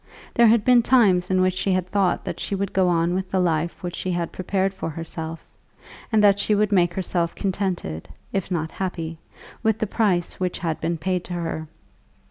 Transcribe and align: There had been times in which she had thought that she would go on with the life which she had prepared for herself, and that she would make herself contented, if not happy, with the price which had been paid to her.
There 0.33 0.47
had 0.47 0.65
been 0.65 0.81
times 0.81 1.29
in 1.29 1.41
which 1.41 1.53
she 1.53 1.73
had 1.73 1.87
thought 1.91 2.25
that 2.25 2.39
she 2.39 2.55
would 2.55 2.73
go 2.73 2.87
on 2.87 3.13
with 3.13 3.29
the 3.29 3.39
life 3.39 3.83
which 3.83 3.95
she 3.95 4.09
had 4.11 4.31
prepared 4.31 4.73
for 4.73 4.89
herself, 4.89 5.45
and 6.11 6.23
that 6.23 6.39
she 6.39 6.55
would 6.55 6.71
make 6.71 6.95
herself 6.95 7.35
contented, 7.35 8.09
if 8.33 8.49
not 8.49 8.71
happy, 8.71 9.19
with 9.61 9.77
the 9.77 9.85
price 9.85 10.39
which 10.39 10.57
had 10.57 10.81
been 10.81 10.97
paid 10.97 11.23
to 11.25 11.33
her. 11.33 11.67